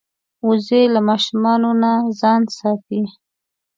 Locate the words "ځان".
2.19-2.41